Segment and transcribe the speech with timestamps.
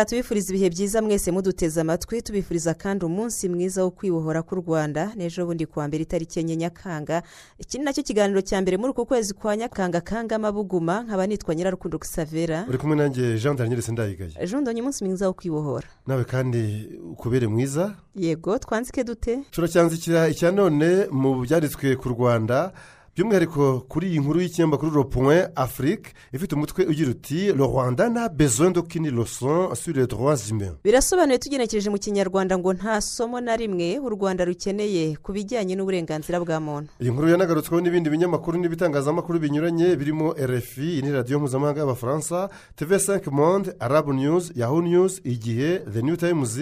[0.00, 5.12] reka tubifuriza ibihe byiza mwese muduteze amatwi tubifuriza kandi umunsi mwiza wo kwibohora k'u rwanda
[5.16, 7.22] n'ejo bundi kuwa mbere itariki enye nyakanga.
[7.60, 11.26] Iki ni na cyo kiganiro cya mbere muri uku kwezi kwa nyakanga kangama buguma nkaba
[11.28, 15.88] nitwa nyirarukundo gisavera uri kumwe nanjye jean daniel sendayigaye ejo ndonye umunsi mwiza wo kwibohora.
[16.06, 17.92] Nawe kandi ukubere mwiza.
[18.16, 19.44] Yego twanzike dute?
[19.50, 22.72] Turacyanzikira icya none mu byanditswe ku rwanda
[23.20, 28.72] by'umwihariko kuri iyi nkuru y'ikinyamakuru ropuwe afurike ifite umutwe ugira uti le rwanda na besoin
[28.72, 30.74] de kini leçon sur les droits humains.
[30.84, 36.40] Birasobanuye tugenekereje mu kinyarwanda ngo nta somo na rimwe u rwanda rukeneye ku bijyanye n'uburenganzira
[36.40, 36.88] bwa muntu.
[37.00, 43.30] Iyi nkuru yanagarutsweho n'ibindi binyamakuru n'ibitangazamakuru binyuranye birimo rfi ni radiyo mpuzamahanga y'abafaransa tv 5
[43.30, 46.56] monde arabu news yahoo news igihe the new times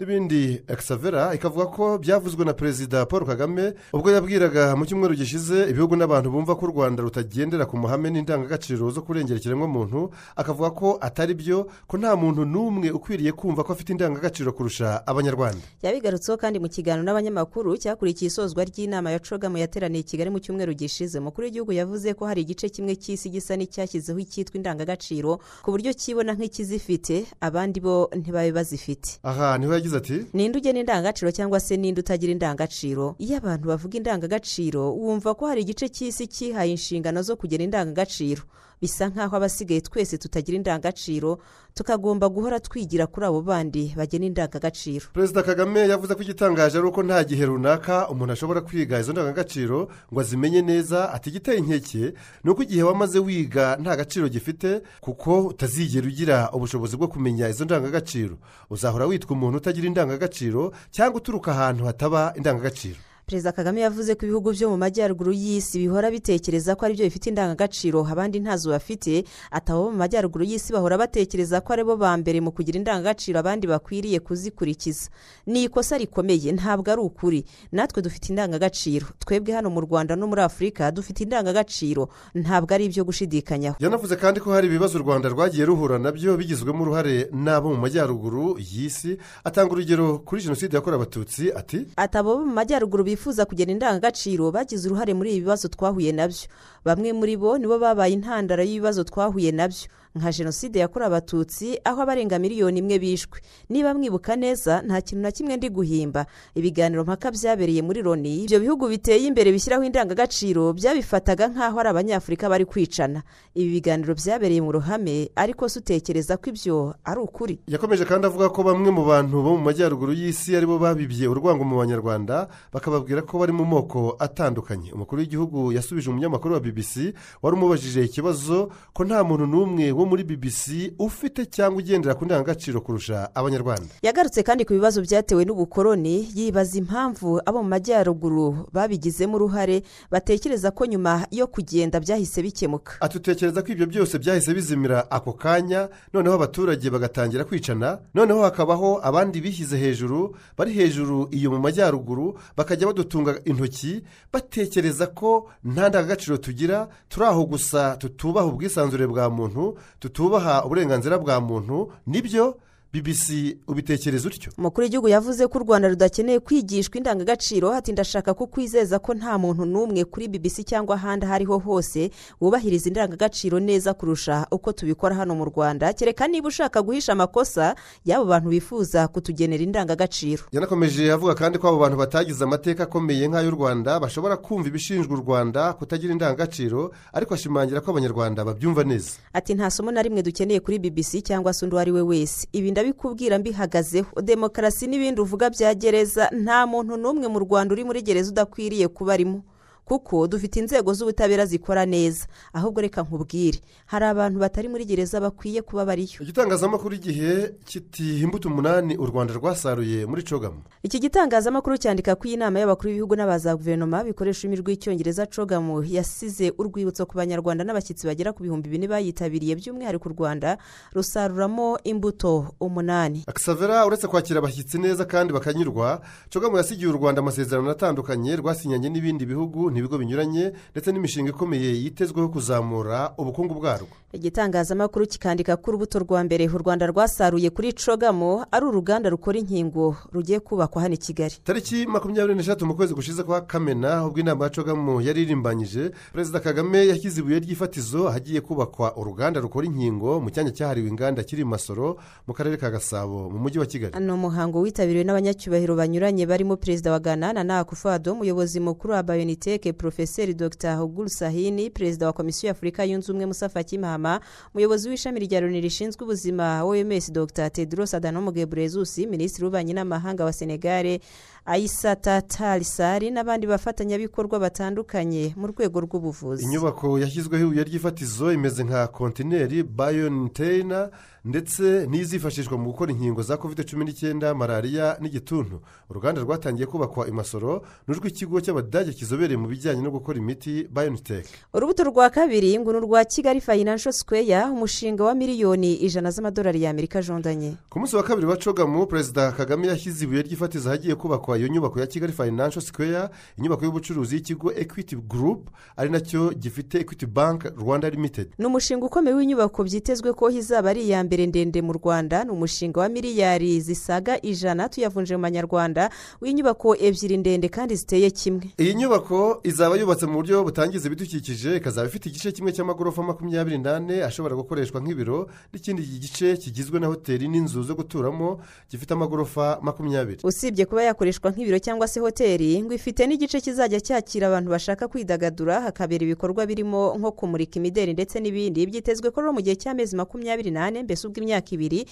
[0.00, 0.62] n'ibindi.
[0.68, 6.30] Exavera ikavuga ko byavuzwe na perezida paul kagame ubwo yabwiraga mu cyumweru gishize ibihugu n'abantu
[6.32, 11.68] bumva ko u rwanda rutagendera ku mahame n'indangagaciro zo kurengera ikiremwamuntu akavuga ko atari byo
[11.86, 15.60] ko nta muntu n'umwe ukwiriye kumva ko afite indangagaciro kurusha abanyarwanda.
[15.82, 20.72] Yabigarutseho kandi mu kiganiro n'abanyamakuru cyakurikiye isozwa ry'inama ya cogamu yateraniye i kigali mu cyumweru
[20.72, 21.18] gishize.
[21.20, 26.32] Umukuru w'igihugu yavuze ko hari igice kimwe cy'isi gisa n'icyashyizeho icyitwa indangagaciro ku buryo kibona
[26.32, 29.20] nk'ikizifite abandi bo ntibabe bazifite.
[29.22, 33.14] Aha ni ho yagize ati ninde ugena indangagaciro cyangwa se ninde utagira indangagaciro?
[33.18, 38.42] Iyo abantu bavuga indangagaciro wumva ko hari igice cy'isi cyihaye inshingano zo kugena indangagaciro.
[38.80, 41.38] Bisa nk'aho abasigaye twese tutagira indangagaciro
[41.74, 45.06] tukagomba guhora twigira kuri abo bandi bagena indangagaciro.
[45.12, 49.88] Perezida kagame yavuze ko igitangaje ari uko nta gihe runaka umuntu ashobora kwiga izo ndangagaciro
[50.12, 52.14] ngo azimenye neza ati igiteye inkeke
[52.44, 57.64] ni uko igihe wamaze wiga nta gaciro gifite kuko utazigera ugira ubushobozi bwo kumenya izo
[57.64, 58.38] ndangagaciro.
[58.70, 62.96] Uzahora witwa umuntu utagira indangagaciro cyangwa uturuka ahantu hataba indangagaciro.
[63.30, 67.26] Perezida kagame yavuze ko ibihugu byo mu majyaruguru y'isi bihora bitekereza ko ari byo bifite
[67.30, 69.22] indangagaciro abandi ntazo bafite.
[69.54, 73.70] Atabo mu majyaruguru y'isi bahora batekereza ko ari bo ba mbere mu kugira indangagaciro abandi
[73.70, 75.10] bakwiriye kuzikurikiza.
[75.46, 77.44] Ni ikosa rikomeye ntabwo ari ukuri.
[77.72, 79.06] Natwe dufite indangagaciro.
[79.22, 82.10] Twebwe hano mu rwanda no muri afurika dufite indangagaciro.
[82.34, 86.34] Ntabwo ari ibyo gushidikanyaho yanavuze kandi ko hari ibibazo u rwanda rwagiye ruhura na byo
[86.36, 89.18] bigizwemo uruhare n'abo mu majyaruguru y'isi.
[89.44, 95.12] Atanga urugero kuri jenoside yakorewe abatutsi ati atabo mu majyaruguru bifuza kugena indangagaciro bagize uruhare
[95.14, 96.48] muri ibi bibazo twahuye na byo.
[96.84, 99.84] Bamwe muri bo nibo babaye intandaro y'ibibazo twahuye na byo.
[100.14, 103.38] Nka jenoside yakorewe abatutsi aho abarenga miliyoni imwe bishwe.
[103.70, 108.44] Niba mwibuka neza nta kintu na kimwe ndi guhimba ibiganiro mpaka byabereye muri loni.
[108.44, 113.22] Ibyo bihugu biteye imbere bishyiraho indangagaciro byabifataga nk'aho ari abanyafurika bari kwicana.
[113.54, 117.58] Ibi biganiro byabereye mu ruhame ariko se utekereza ko ibyo ari ukuri.
[117.70, 121.62] Yakomeje kandi avuga ko bamwe mu bantu bo mu majyaruguru y'isi ari bo babibye urwango
[121.64, 124.90] mu banyarwanda bakababwira ko bari mu moko atandukanye.
[124.92, 130.24] Umukuru w'igihugu yasubije umunyamakuru wa bbc wari umubajije ikibazo ko nta muntu n'umwe wo muri
[130.24, 133.92] bbc ufite cyangwa ugendera ku ndangagaciro kurusha abanyarwanda.
[134.02, 140.86] Yagarutse kandi ku bibazo byatewe n'ubukoroni yibaza impamvu abo mu majyaruguru babigizemo uruhare batekereza ko
[140.86, 142.92] nyuma yo kugenda byahise bikemuka.
[143.00, 149.40] Atutekereza ko ibyo byose byahise bizimira ako kanya noneho abaturage bagatangira kwicana noneho hakabaho abandi
[149.40, 154.02] bishyize hejuru bari hejuru iyo mu majyaruguru bakajya badutunga intoki
[154.32, 161.40] batekereza ko nta ndangagaciro tugira turi aho gusa tutubaha ubwisanzure bwa muntu tutubaha uburenganzira bwa
[161.40, 162.56] muntu ni byo
[162.92, 164.52] bbc ubitekereza utyo?
[164.58, 169.64] Umukuru w'igihugu yavuze ko u rwanda rudakeneye kwigishwa indangagaciro hati ndashaka kukwizeza ko nta muntu
[169.64, 175.34] n'umwe kuri bbc cyangwa ahandi aho ariho hose wubahiriza indangagaciro neza kurusha uko tubikora hano
[175.34, 175.92] mu rwanda.
[175.92, 177.74] Kereka niba ushaka guhisha amakosa
[178.04, 180.42] y'abo bantu bifuza kutugenera indangagaciro.
[180.52, 185.20] Yanakomeje avuga kandi ko abo bantu batagize amateka akomeye nk'ay'u rwanda bashobora kumva ibishinjwa u
[185.22, 189.10] rwanda kutagira indangagaciro ariko ashimangira ko abanyarwanda babyumva neza.
[189.32, 192.48] Ati nta somo na rimwe dukeneye kuri bbc cyangwa se undi uwo ari we wese.
[192.52, 194.20] Ibi ndabikubwira mbihagazeho.
[194.22, 199.12] Demokarasi n'ibindi uvuga bya gereza nta muntu n'umwe mu rwanda uri muri gereza udakwiriye kuba
[199.12, 199.42] arimo.
[199.90, 202.26] Kuko dufite inzego z'ubutabera zikora neza.
[202.54, 206.22] Ahubwo reka nkubwire hari abantu batari muri gereza bakwiye kuba bariyo.
[206.22, 212.36] Igitangazamakuru igihe kiti imbuto umunani u rwanda rwasaruye muri cogamu iki gitangazamakuru cyandika ko iyi
[212.38, 218.30] nama y'abakuru b'ibihugu n'abaza guverinoma bikoresha ururimi rw'icyongereza cogamu yasize urwibutso ku banyarwanda n'abashyitsi bagera
[218.32, 219.58] ku bihumbi bine bayitabiriye.
[219.58, 220.58] By'umwihariko u rwanda
[220.94, 223.24] rusaruramo imbuto umunani.
[223.26, 226.00] Akisavera uretse kwakira abashyitsi neza kandi bakanyurwa
[226.32, 232.28] cogamu yasigiye u rwanda amasezerano atandukanye rwasinyanye n'ibindi bihugu ibigo binyuranye ndetse n'imishinga ikomeye yitezweho
[232.28, 233.88] kuzamura ubukungu bwarwo.
[234.12, 239.96] Igitangazamakuru kikandika ko urubuto rwa mbere u rwanda rwasaruye kuri cogamo ari uruganda rukora inkingo
[240.12, 241.34] rugiye kubakwa hano i kigali.
[241.44, 246.40] Tariki makumyabiri n'eshatu mu kwezi gushize kwa kamena ubwo inama ya cogamo yari irimbanyije perezida
[246.40, 251.96] kagame yashyize ibuye ry'ifatizo ahagiye kubakwa uruganda rukora inkingo mu cyanya cyahariwe inganda kiri masoro
[252.26, 253.94] mu karere ka gasabo mu mujyi wa kigali.
[254.04, 259.69] Ni umuhango witabiriwe n'abanyacyubahiro banyuranye barimo perezida wa ghana na nakufado umuyobozi mukuru wa bayoniteke
[259.72, 260.76] porofeseri dr.
[260.76, 264.20] Hugul sahini perezida wa komisiyo y'afurika yunze ubumwe musa faki mahama
[264.54, 267.50] umuyobozi w'ishami rya loni rishinzwe ubuzima oms dr.
[267.50, 271.00] Tedros adhanom ghebreyesus minisitiri w'ububanyi n'amahanga wa senegare
[271.44, 276.44] ayisata tarisari n'abandi bafatanyabikorwa batandukanye mu rwego rw'ubuvuzi.
[276.44, 280.90] Inyubako yashyizweho ibuye ry'ifatizo imeze nka kontineri bayoniteyina
[281.24, 285.60] ndetse n'izifashishwa mu gukora inkingo za kovide cumi n'icyenda malariya n'igituntu.
[285.90, 291.28] Uruganda rwatangiye kubakwa i masoro ni urw'ikigo cy'abadage kizobereye mu bijyanye no gukora imiti bayoniteke
[291.54, 296.98] urubuto rwa kabiri ngo ni urwa kigali fayinansho sikweya umushinga wa miliyoni ijana z'amadolari y'amerika
[296.98, 301.48] ajondanye ku munsi wa kabiri wa cogamu perezida kagame yashyize ibuye ry'ifatizo ahagiye kubakwa iyo
[301.48, 307.06] nyubako ya kigali fayinansho sikweya inyubako y'ubucuruzi y'ikigo ekwiti gurupe ari na cyo gifite ekwiti
[307.06, 311.72] banki rwanda limitedi ni umushinga ukomeye w'inyubako byitezwe ko izaba ari iya mbere ndende mu
[311.72, 312.24] rwanda.
[312.24, 315.90] Ni umushinga wa miliyari zisaga ijana tuyavunje mu manyarwanda.
[316.20, 318.46] W'inyubako ebyiri ndende kandi ziteye kimwe.
[318.58, 324.04] Iyi nyubako izaba yubatse mu buryo butangiza ibidukikije ikazaba ifite igice kimwe cy'amagorofa makumyabiri n'ane
[324.04, 328.40] ashobora gukoreshwa nk'ibiro n'ikindi gice kigizwe na hoteli n'inzu zo guturamo
[328.70, 330.20] gifite amagorofa makumyabiri.
[330.24, 335.60] Usibye kuba yakoreshwa nk'ibiro cyangwa se hoteli ngo ifite n'igice kizajya cyakira abantu bashaka kwidagadura
[335.60, 338.64] hakabera ibikorwa birimo nko kumurika imideri ndetse n'ibindi.
[338.66, 341.84] Byitezwe ko rero mu gihe cy'amezi makumyabiri n'ane mbese ubw'imyaka ibiri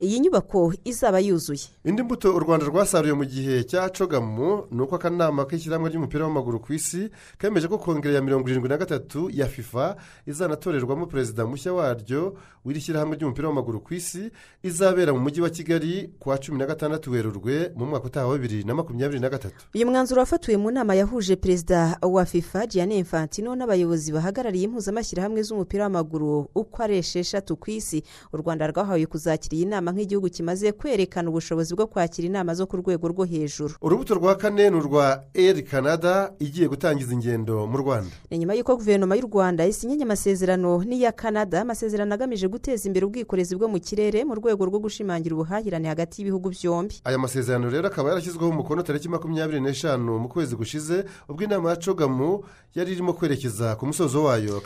[0.00, 1.60] iyi nyubako izaba yuzuye.
[1.84, 6.60] Indi mbuto u rwanda rwasaruye mu gihe cya cogamu ni uko akanama k'ishyirahamwe ry'umupira w'amaguru
[6.60, 11.72] ku isi kemeje ko kongere ya mirongo irindwi na gatatu ya fifa izanatorerwamo perezida mushya
[11.72, 14.30] waryo w'iri shyirahamwe ry'umupira w'amaguru ku isi
[14.62, 18.38] izabera mu mujyi wa kigali ku wa cumi na gatandatu werurwe mu mwaka utaha wa
[18.38, 19.56] bibiri na makumyabiri na gatatu.
[19.74, 25.84] Uyu mwanzuro wafatiwe mu nama yahuje perezida wa fifa gianni infantino n'abayobozi bahagarariye impuzamashyirahamwe z'umupira
[25.84, 28.02] w'amaguru uko ari esheshatu ku isi.
[28.32, 32.76] U rwanda rwahawe kuzakira iyi nama nk'igihugu kimaze kwerekana ubushobozi bwo kwakira inama zo ku
[32.76, 33.74] rwego rwo hejuru.
[33.82, 38.10] Urubuto rwa kane ni urwa eri canada igiye gutangiza ingendo mu rwanda.
[38.30, 43.56] Ni nyuma y'uko guverinoma y'u rwanda isinyanye amasezerano n'iya canada amasezerano agamije guteza imbere ubwikorezi
[43.56, 46.94] bwo mu kirere mu rwego rwo gushimangira ubuhahirane hagati y'ibihugu byombi.
[47.04, 51.76] Aya masezerano rero akaba yarashyizweho umukono tariki makumyabiri n'eshanu mu kwezi gushize ubwo inama ya
[51.76, 52.44] cogamu
[52.74, 54.62] yari irimo kwerekeza ku musozo wayo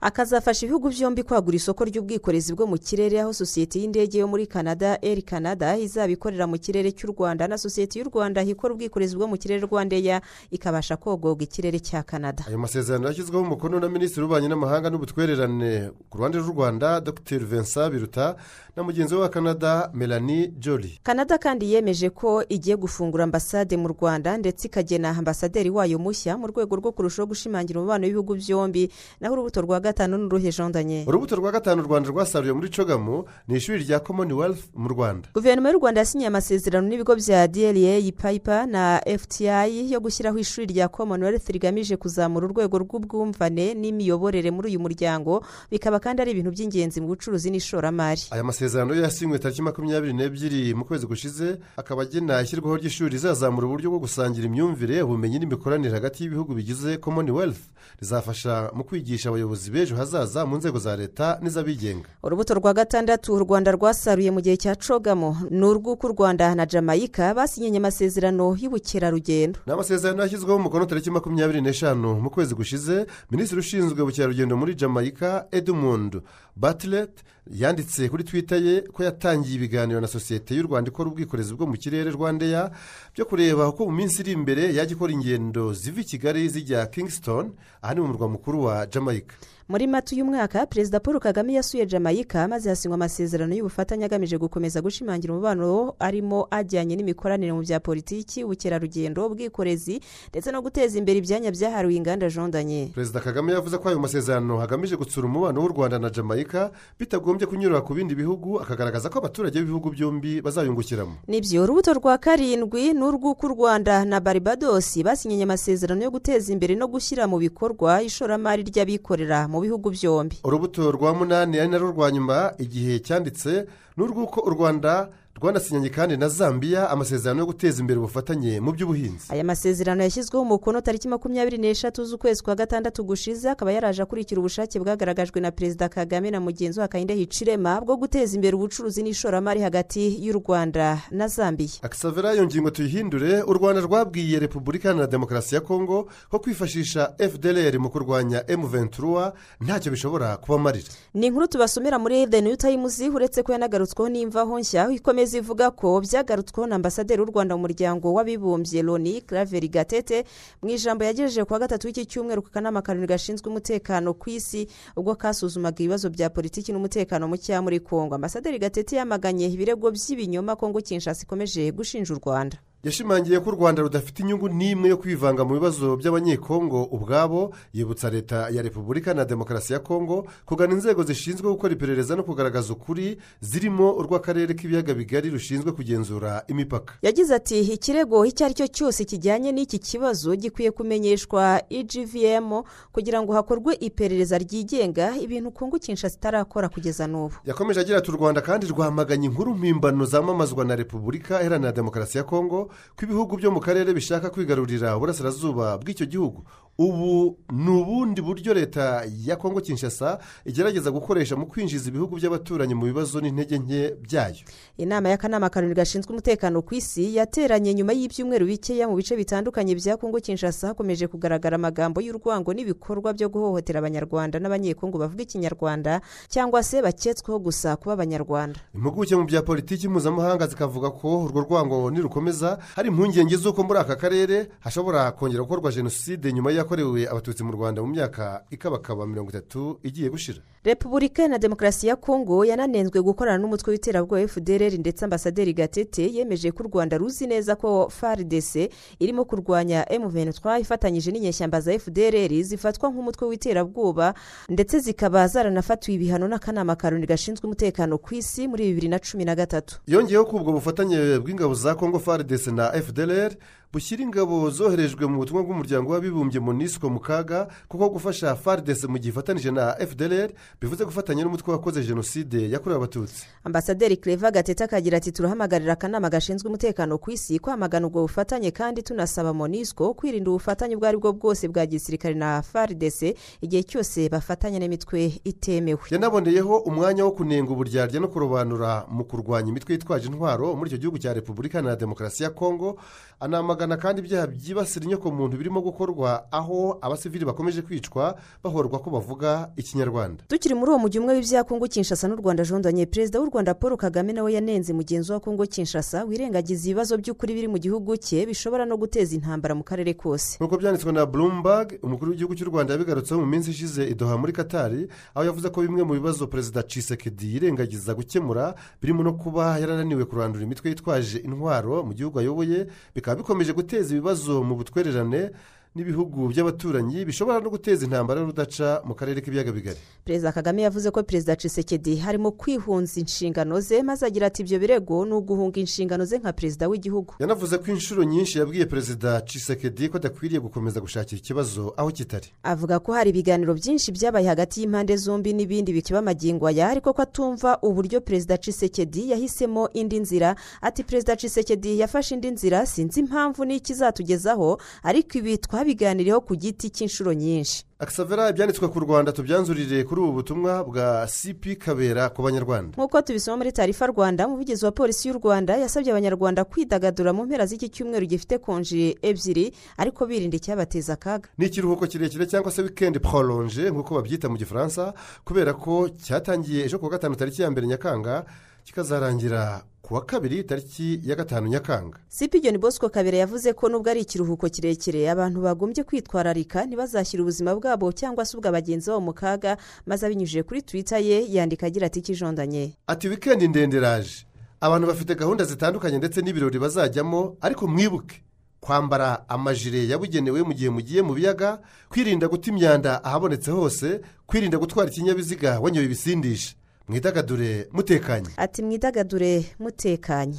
[0.00, 4.61] akazafasha ibihugu byombi kwagura isoko ry'ubwikorezi bwo mu kirere aho sosiyete y'indege yo muri canada
[5.02, 9.26] eri canada izaba ikorera mu kirere cy'u rwanda na sosiyete y'u rwanda ikora ubwikorezi bwo
[9.26, 10.20] mu kirere rwandeya
[10.50, 12.44] ikabasha kogoga ikirere cya canada.
[12.48, 15.90] Ayo masezerano yashyizweho umukono na minisitiri w'ububanyi n'amahanga n'ubutwererane.
[16.10, 17.38] Ku ruhande rw'u rwanda dr.
[17.44, 18.36] Vincent biruta
[18.76, 20.98] na mugenzi we wa canada melanie jolie.
[21.02, 26.46] Canada kandi yemeje ko igiye gufungura ambasade mu rwanda ndetse ikagena ambasaderi wayo mushya mu
[26.46, 28.90] rwego rwo kurushaho gushimangira umubano w'ibihugu byombi.
[29.20, 33.56] Naho urubuto rwa gatanu n'uruhe jondanye urubuto rwa gatanu u rwanda rwasaruye muri cogamu ni
[33.56, 35.28] ishuri rya commonwealth mu rwanda.
[35.34, 39.44] Guverinoma y'u rwanda yasinyiye amasezerano n'ibigo bya dra payipa na fti
[39.92, 46.22] yo gushyiraho ishuri rya commonwealth rigamije kuzamura urwego rw'ubwumvane n'imiyoborere muri uyu muryango bikaba kandi
[46.22, 48.22] ari ibintu by'ingenzi mu bucuruzi n'ishoramari.
[48.30, 53.66] Aya masezerano yo yasinywe tariki makumyabiri n'ebyiri mu kwezi gushize akaba agena ishyirwaho ry'ishuri rizazamura
[53.66, 57.60] uburyo bwo gusangira imyumvire ubumenyi n'imikoranire hagati y'ibihugu bigize commonwealth.
[58.00, 62.08] Rizafasha mu kwigisha abayobozi b'ejo hazaza mu nzego za leta n'iz'abigenga.
[62.22, 65.36] Urubuto rwa gatandatu u rwanda rwasaruye mu gihe cya cogamo.
[65.50, 69.58] Ni urw'uko u rwanda na jamaica basinyanye amasezerano y'ubukerarugendo.
[69.66, 75.46] Ni amasezerano yashyizweho umukono tariki makumyabiri n'eshanu mu kwezi gushize minisitiri ushinzwe ubukerarugendo muri jamaica
[75.50, 76.20] edmund
[76.56, 81.66] batilet yanditse kuri twita ye ko yatangiye ibiganiro na sosiyete y'u rwanda ikora ubwikorezi bwo
[81.66, 82.70] mu kirere rwandeya
[83.14, 87.52] byo kureba uko mu minsi iri imbere yajya ikora ingendo ziva i kigali zijya kingston
[87.82, 89.34] aha ni mu murwa mukuru wa jamaica.
[89.72, 94.80] Muri mata uyu mwaka perezida paul kagame yasuye jamaica maze hasinywa amasezerano y'ubufatanye agamije gukomeza
[94.84, 101.50] gushimangira umubano arimo ajyanye n'imikoranire mu bya politiki ubukerarugendo ubwikorezi ndetse no guteza imbere ibyanya
[101.50, 102.90] byahariwe inganda jondanye.
[102.94, 107.80] Perezida kagame yavuze ko ayo masezerano hagamije gutsura umubano w'u rwanda na jamaica bitagombye kunyura
[107.80, 111.16] ku bindi bihugu akagaragaza ko abaturage b'ibihugu byombi bazayungukiramo.
[111.28, 116.74] Nibyo urubuto rwa karindwi ni urw'uko u rwanda na baribadosi basinyanye amasezerano yo guteza imbere
[116.76, 120.36] no gushyira mu bikorwa ishoramari ry'abikorera mu bihugu byombi.
[120.44, 123.66] Urubuto rwa munani ari narwo rwa nyuma igihe cyanditse
[123.96, 125.08] ni urw'uko u rwanda
[125.42, 129.26] rwanasinyanye kandi na zambia amasezerano yo guteza imbere ubufatanye mu by'ubuhinzi.
[129.28, 134.78] Aya masezerano yashyizweho umukono tariki makumyabiri n'eshatu z'ukwezi kwa gatandatu gushize akaba yaraje akurikira ubushake
[134.80, 140.26] bwagaragajwe na perezida kagame na mugenzi we hakainde hicirema bwo guteza imbere ubucuruzi n'ishoramari hagati
[140.26, 141.68] y'u rwanda na zambia.
[141.82, 147.78] Akisavera iyo ngingo tuyihindure u rwanda rwabwiye repubulika iharanira demokarasi ya kongo ko kwifashisha fdr
[147.78, 150.88] mu kurwanya emu ventura ntacyo bishobora kubamarira.
[151.14, 156.00] Ni inkuru tubasomera muri the new times uretse ko yanagarutsweho n'imvaho nshya ikomeza ivuga ko
[156.00, 160.24] byagarutsweho na ambasaderi w'u rwanda mu muryango w'abibumbye loni claver gatete
[160.62, 165.14] mu ijambo yagejeje kuwa gatatu w'iki cyumweru ku kanama karindwi gashinzwe umutekano ku isi ubwo
[165.14, 171.22] kasuzumaga ibibazo bya politiki n'umutekano mukeya muri kongo ambasaderi gatete yamaganye ibirego by'ibinyoma kongo kinshasa
[171.22, 172.56] ikomeje gushinja u rwanda.
[172.84, 178.48] Yashimangiye ko u rwanda rudafite inyungu n'imwe yo kwivanga mu bibazo by'abanyekongo ubwabo yibutsa leta
[178.50, 183.92] ya repubulika na demokarasi ya kongo kugana inzego zishinzwe gukora iperereza no kugaragaza ukuri zirimo
[183.96, 186.94] urw'akarere k'ibiyaga bigari rushinzwe kugenzura imipaka.
[187.02, 192.62] Yagize ati ikirego icyo ari cyo cyose kijyanye n'iki kibazo gikwiye kumenyeshwa egvm
[192.92, 197.34] kugira ngo hakorwe iperereza ryigenga ibintu kongo kinshasa itarakora kugeza n'ubu.
[197.44, 202.24] Yakomeje agira ati u rwanda kandi rwamaganye inkuru mpimbano zamamazwa na repubulika iharanira demokarasi ya
[202.24, 206.44] kongo ko ibihugu byo mu karere bishaka kwigarurira uburasirazuba bw'icyo gihugu.
[206.78, 212.84] Ubu ni ubundi buryo leta ya kongo kinshasa igerageza gukoresha mu kwinjiza ibihugu by'abaturanyi mu
[212.86, 214.42] bibazo n'intege nke byayo.
[214.76, 219.96] Inama y'akanama karindwi gashinzwe umutekano ku isi yateranye nyuma y'ibyumweru bikeya mu bice bitandukanye bya
[219.96, 226.82] kongo kinshasa hakomeje kugaragara amagambo y'urwango n'ibikorwa byo guhohotera abanyarwanda n'abanyekongo bavuga ikinyarwanda cyangwa se
[226.82, 228.58] baketsweho gusa kuba abanyarwanda.
[228.74, 233.96] Impuguke mu bya politiki mpuzamahanga zikavuga ko urwo rwango nirukomeza hari impungenge z'uko muri aka
[233.96, 239.78] karere hashobora kongera gukorwa jenoside nyuma yakorewe abatutsi mu rwanda mu myaka ikabakaba mirongo itatu
[239.82, 240.38] igiye gushira.
[240.64, 246.62] Repubulika na demokarasi ya kongo yananenzwe gukorana n'umutwe w'iterabwoba fdr ndetse ambasaderi gatete yemeje ko
[246.62, 253.26] u rwanda ruzi neza ko fardc irimo kurwanya m23 ifatanyije n'inyeshyamba za fdr zifatwa nk'umutwe
[253.28, 254.14] w'iterabwoba
[254.48, 259.34] ndetse zikaba zaranafatiwe ibihano n'akanama karindwi gashinzwe umutekano ku isi muri bibiri na cumi na
[259.34, 259.80] gatatu.
[259.86, 263.34] Yongeyeho ko ubwo bufatanye bw'ingabo za kongo fardc na fdr
[263.72, 269.08] bushyira ingabo zoherejwe mu butumwa bw'umuryango w'abibumbye monisco mu kaga kuko gufasha fardc mu gihe
[269.10, 270.30] ifatanije na fdr
[270.60, 273.26] bivuze gufatanya n'umutwe wakoze jenoside yakorewe abatutsi.
[273.44, 278.82] Ambasaderi cleva gatete akagira ati turahamagarira akanama gashinzwe umutekano ku isi kwamagana ubwo bufatanye kandi
[278.82, 284.58] tunasaba monisco kwirinda ubufatanye ubwo ari bwo bwose bwa gisirikare na fardc igihe cyose bafatanya
[284.58, 285.80] n'imitwe itemewe.
[285.90, 290.98] Yanaboneyeho umwanya wo kunenga uburyarya no kurobanura mu kurwanya imitwe yitwaje intwaro muri icyo gihugu
[290.98, 292.78] cya repubulika na demokarasi ya kongo
[293.20, 300.24] anamagana kandi ibyaha byibasira inyokomuntu birimo gukorwa aho abasivili bakomeje kwicwa bahorwa ko bavuga ikinyarwanda.
[300.28, 303.76] Tukiri muri uwo mujyi umwe w'ibya kongo kinshasa n'u rwanda jondanye perezida w'u rwanda paul
[303.76, 308.66] kagame nawe yanenze mugenzi wa kongo kinshasa wirengagiza ibibazo by'ukuri biri mu gihugu cye bishobora
[308.66, 310.36] no guteza intambara mu karere kose.
[310.40, 314.88] Nk'uko byanditswe na bloomberg umukuru w'igihugu cy'u rwanda yabigarutseho mu minsi ishize idoha muri katari
[315.14, 320.44] aho yavuze ko bimwe mu bibazo perezida cisekedi yirengagiza gukemura birimo no kuba yarananiwe kurandura
[320.44, 325.30] imitwe yitwaje intwaro mu gihugu ayoboye bikaba bikomeje guteza ibibazo mu butwererane
[325.74, 329.78] n'ibihugu by'abaturanyi bishobora no guteza intambara y'urudaca mu karere k'ibiyaga bigari.
[330.04, 335.04] Perezida kagame yavuze ko perezida cisekedi harimo kwihunza inshingano ze maze agira ati ibyo birego
[335.06, 337.14] ni uguhunga inshingano ze nka perezida w'igihugu.
[337.20, 342.28] Yanavuze ko inshuro nyinshi yabwiye perezida cisekedi ko adakwiriye gukomeza gushakira ikibazo aho kitari.
[342.42, 347.02] Avuga ko hari ibiganiro byinshi byabaye hagati y'impande zombi n'ibindi bikiba amagingo aya ariko ko
[347.02, 350.36] atumva uburyo perezida cisekedi yahisemo indi nzira.
[350.60, 357.12] Ati perezida cisekedi yafashe indi nzira sinzi impamvu n'ikizatugezaho ariko ibi twabiganiriyeho ku giti cy'inshuro
[357.14, 357.62] nyinshi.
[357.78, 362.74] Akisavera ibyanditswe ku rwanda tubyanzurire kuri ubu butumwa bwa cp kabera ku banyarwanda.
[362.76, 367.46] Nk'uko tubisoma muri tarifa rwanda umuvugizi wa polisi y'u rwanda yasabye abanyarwanda kwidagadura mu mpera
[367.46, 371.28] z'iki cyumweru gifite konji ebyiri ariko birinda icyabateza akaga.
[371.38, 376.78] Ni ikiruhuko kirekire cyangwa se wikendi poronje nk'uko babyita mu gifaransa kubera ko cyatangiye ejo
[376.78, 378.24] kuwa gatanu tariki ya mbere nyakanga
[378.64, 379.62] kikazarangira
[379.92, 381.98] ku wa kabiri tariki ya gatanu nyakanga.
[382.08, 387.54] Sipi John bosco kabera yavuze ko nubwo ari ikiruhuko kirekire abantu bagombye kwitwararika ntibazashyire ubuzima
[387.54, 389.56] bwabo cyangwa se ubwa bagenzi babo mu kaga
[389.86, 392.72] maze abinyujije kuri twita ye yandika agira ati ikijondanye.
[392.86, 394.24] Ati wikendi ndende iraje
[394.60, 398.24] abantu bafite gahunda zitandukanye ndetse n'ibirori bazajyamo ariko mwibuke
[398.60, 401.60] kwambara amajire yabugenewe mu gihe mugiye mu biyaga
[401.92, 406.54] kwirinda guta imyanda ahabonetse hose kwirinda gutwara ikinyabiziga wanyoye ibisindisha.
[406.88, 408.28] Mwidagadure mutekanye.
[408.36, 410.38] Ati mwidagadure mutekanye.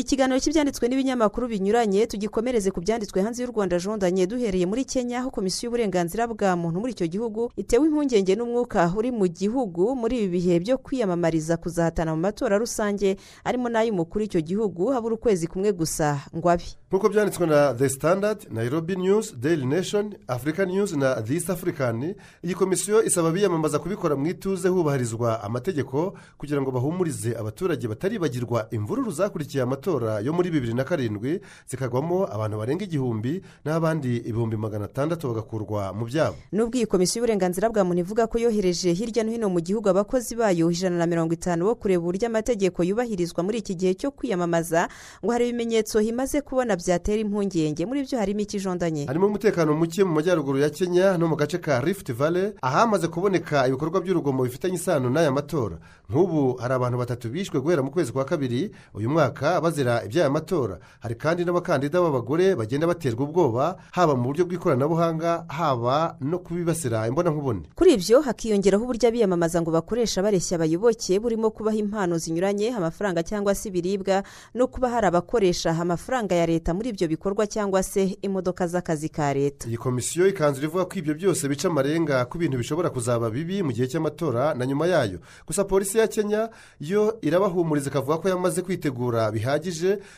[0.00, 5.28] Ikiganiro cy'ibyanditswe n'ibinyamakuru binyuranye tugikomereze ku byanditswe hanze y'u rwanda jondanye duhereye muri kenya aho
[5.30, 10.28] komisiyo y'uburenganzira bwa muntu muri icyo gihugu itewe impungenge n'umwuka uri mu gihugu muri ibi
[10.40, 16.24] bihe byo kwiyamamariza kuzahatana mu matora rusange arimo n'ay'umukuru w'icyo gihugu habura ukwezi kumwe gusa.
[16.36, 21.34] Ngo abe nk'uko byanditswe na the standard nairobi news daily nation african news na the
[21.34, 27.88] east african iyi komisiyo isaba abiyamamaza kubikora mu ituze hubahirizwa amategeko kugira ngo bahumurize abaturage
[27.88, 34.56] bataribagirwa imvururu zakurikiye amatora yo muri bibiri na karindwi zikagwamo abantu barenga igihumbi n'abandi ibihumbi
[34.56, 36.36] magana atandatu bagakurwa mu byabo.
[36.52, 40.36] Nubwo iyi komisiyo y'uburenganzira bwa muntu ivuga ko yohereje hirya no hino mu gihugu abakozi
[40.36, 44.88] bayo ijana na mirongo itanu bo kureba uburyo amategeko yubahirizwa muri iki gihe cyo kwiyamamaza
[45.24, 47.86] ngo hari ibimenyetso himaze kubona byatera impungenge.
[47.86, 51.80] Muri byo harimo ikijondanye harimo umutekano muke mu majyaruguru ya kenya no mu gace ka
[51.80, 55.78] rift valley ahamaze kuboneka ibikorwa by'urugomo bifitanye isano n'aya matora.
[56.10, 60.78] Nk'ubu hari abantu batatu bishwe guhera mu kwezi kwa kabiri uyu mwaka bazira iby'aya matora
[61.00, 67.72] hari kandi n'abakandida b'abagore bagenda baterwa ubwoba haba mu buryo bw'ikoranabuhanga haba no kubibasira imbonankubone
[67.74, 73.54] kuri ibyo hakiyongeraho uburyo abiyamamaza ngo bakoresha bareshya abayoboke burimo kubaha impano zinyuranye amafaranga cyangwa
[73.54, 74.22] se ibiribwa
[74.54, 79.32] no kuba hari abakoresha amafaranga ya leta muri ibyo bikorwa cyangwa se imodoka z'akazi ka
[79.34, 79.68] leta.
[79.68, 83.72] Iyi komisiyo ikanzura ivuga ko ibyo byose bica amarenga ku bintu bishobora kuzaba bibi mu
[83.72, 85.18] gihe cy'amatora na nyuma yayo.
[85.46, 86.50] Gusa polisi ya kenya
[86.80, 89.61] yo irabahumuriza ikavuga ko yamaze kwitegura bihagije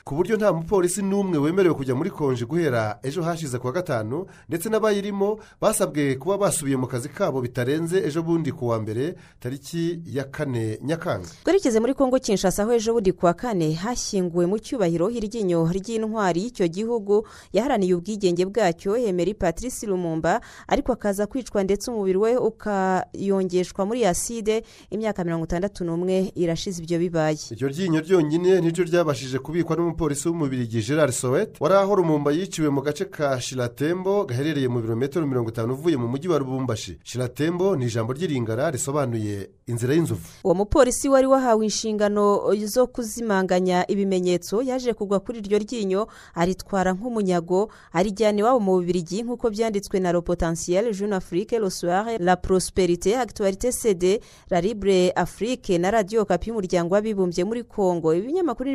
[0.04, 4.68] ku buryo nta mupolisi n'umwe wemerewe kujya muri konji guhera ejo hashize kuwa gatanu ndetse
[4.68, 10.24] n'abayirimo basabwe kuba basubiye mu kazi kabo bitarenze ejo bundi ku wa mbere tariki ya
[10.24, 11.28] kane nyakanga.
[11.44, 16.40] Twerekeze muri kongo kinshasa aho ejo bundi ku wa kane hashyinguwe mu cyubahiro iryinyo ry'intwari
[16.42, 17.26] y'icyo gihugu.
[17.52, 24.62] Yaharaniye ubwigenge bwacyo hemeri patrice lumumba ariko akaza kwicwa ndetse umubiri we ukayongeshwa muri aside
[24.90, 27.38] imyaka mirongo itandatu n'umwe irashize ibyo bibaye.
[27.50, 32.83] Iryo ryinyo ryonyine niryo ryabashije kubikwa n'umupolisi w'umubirigi gerard sowet wari aho rumumba yiciwe mu
[32.83, 37.85] gace ka shiratembo gaherereye mu birometero mirongo itanu uvuye mu mujyi wa rubumbashi shiratembo ni
[37.87, 40.29] ijambo ry'iringara risobanuye inzira y'inzovu.
[40.44, 47.70] Uwo mupolisi wari wahawe inshingano zo kuzimanganya ibimenyetso yaje kugwa kuri iryo ryinyo aritwara nk'umunyago
[47.92, 54.20] arijyana iwabo mu bubirigi nk'uko byanditswe na ropotansiyeri june afurike rosuware la prosperite akituwarite sede
[54.51, 58.70] la libre afurike na radiyo kapi y'umuryango w'abibumbye muri kongo ibinyamakuru